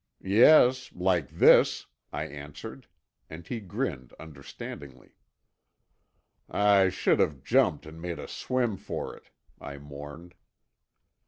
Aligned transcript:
"Yes—like 0.23 1.29
this," 1.29 1.85
I 2.11 2.23
answered, 2.23 2.87
and 3.29 3.45
he 3.45 3.59
grinned 3.59 4.13
understandingly. 4.19 5.13
"I 6.49 6.89
should 6.89 7.19
have 7.19 7.43
jumped 7.43 7.85
and 7.85 8.01
made 8.01 8.17
a 8.17 8.27
swim 8.27 8.77
for 8.77 9.15
it," 9.15 9.29
I 9.59 9.77
mourned. 9.77 10.33